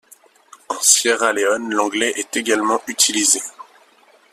[0.69, 3.39] En Sierra Leone l'anglais est également utilisé.